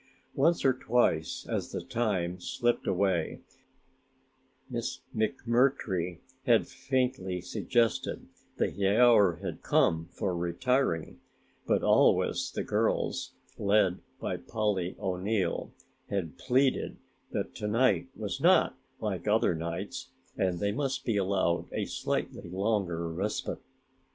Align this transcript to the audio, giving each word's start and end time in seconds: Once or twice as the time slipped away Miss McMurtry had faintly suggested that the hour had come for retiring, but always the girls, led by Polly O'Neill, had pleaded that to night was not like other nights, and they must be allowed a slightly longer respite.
Once 0.33 0.65
or 0.65 0.73
twice 0.73 1.45
as 1.47 1.71
the 1.71 1.79
time 1.79 2.39
slipped 2.39 2.87
away 2.87 3.39
Miss 4.67 5.01
McMurtry 5.15 6.21
had 6.47 6.65
faintly 6.67 7.39
suggested 7.39 8.27
that 8.57 8.75
the 8.77 8.97
hour 8.99 9.35
had 9.43 9.61
come 9.61 10.09
for 10.11 10.35
retiring, 10.35 11.19
but 11.67 11.83
always 11.83 12.51
the 12.51 12.63
girls, 12.63 13.33
led 13.59 13.99
by 14.19 14.37
Polly 14.37 14.95
O'Neill, 14.99 15.71
had 16.09 16.35
pleaded 16.35 16.97
that 17.29 17.53
to 17.53 17.67
night 17.67 18.07
was 18.15 18.41
not 18.41 18.75
like 18.99 19.27
other 19.27 19.53
nights, 19.53 20.09
and 20.35 20.57
they 20.57 20.71
must 20.71 21.05
be 21.05 21.15
allowed 21.15 21.67
a 21.71 21.85
slightly 21.85 22.49
longer 22.49 23.07
respite. 23.07 23.61